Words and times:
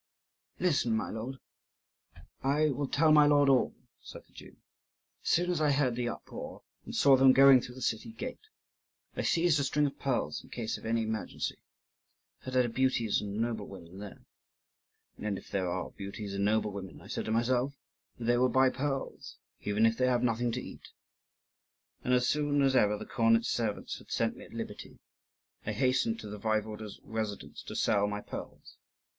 "Listen, 0.59 0.95
my 0.97 1.11
lord, 1.11 1.37
I 2.41 2.71
will 2.71 2.87
tell 2.87 3.11
my 3.11 3.27
lord 3.27 3.49
all," 3.49 3.75
said 4.01 4.25
the 4.25 4.33
Jew. 4.33 4.55
"As 5.21 5.29
soon 5.29 5.51
as 5.51 5.61
I 5.61 5.69
heard 5.69 5.95
the 5.95 6.09
uproar, 6.09 6.63
and 6.83 6.95
saw 6.95 7.15
them 7.15 7.33
going 7.33 7.61
through 7.61 7.75
the 7.75 7.83
city 7.83 8.11
gate, 8.11 8.47
I 9.15 9.21
seized 9.21 9.59
a 9.59 9.63
string 9.63 9.85
of 9.85 9.99
pearls, 9.99 10.43
in 10.43 10.49
case 10.49 10.75
of 10.79 10.87
any 10.87 11.03
emergency. 11.03 11.59
For 12.43 12.49
there 12.49 12.65
are 12.65 12.69
beauties 12.69 13.21
and 13.21 13.39
noble 13.39 13.67
women 13.67 13.99
there; 13.99 14.25
'and 15.19 15.37
if 15.37 15.51
there 15.51 15.69
are 15.69 15.91
beauties 15.91 16.33
and 16.33 16.43
noble 16.45 16.71
women,' 16.71 16.99
I 16.99 17.05
said 17.05 17.25
to 17.25 17.31
myself, 17.31 17.75
'they 18.17 18.37
will 18.37 18.49
buy 18.49 18.71
pearls, 18.71 19.37
even 19.59 19.85
if 19.85 19.97
they 19.99 20.07
have 20.07 20.23
nothing 20.23 20.51
to 20.53 20.61
eat.' 20.63 20.89
And, 22.03 22.15
as 22.15 22.27
soon 22.27 22.63
as 22.63 22.75
ever 22.75 22.97
the 22.97 23.05
cornet's 23.05 23.49
servants 23.49 23.99
had 23.99 24.09
set 24.09 24.35
me 24.35 24.45
at 24.45 24.53
liberty, 24.55 24.97
I 25.63 25.73
hastened 25.73 26.19
to 26.21 26.27
the 26.27 26.39
Waiwode's 26.39 26.99
residence 27.03 27.61
to 27.61 27.75
sell 27.75 28.07
my 28.07 28.21
pearls. 28.21 28.77